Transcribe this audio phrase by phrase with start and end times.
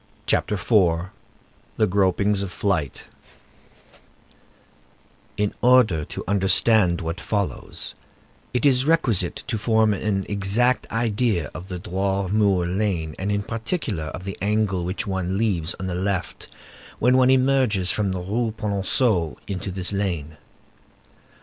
[0.25, 3.03] CHAPTER IV—THE GROPINGS OF FLIGHT
[5.37, 7.93] In order to understand what follows,
[8.51, 13.43] it is requisite to form an exact idea of the Droit Mur lane, and, in
[13.43, 16.47] particular, of the angle which one leaves on the left
[16.97, 20.35] when one emerges from the Rue Polonceau into this lane.